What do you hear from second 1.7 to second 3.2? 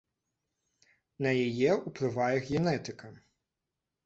ўплывае генетыка.